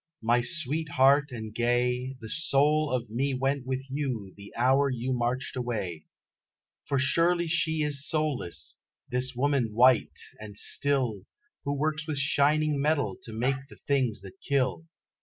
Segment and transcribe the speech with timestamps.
[0.23, 5.13] My sweet heart and gay, The soul of me went with you the hour you
[5.13, 6.07] marched away,
[6.87, 8.79] For surely she is soulless,
[9.09, 11.27] this woman white, and still,
[11.65, 14.87] Who works with shining metal to make the things that kill.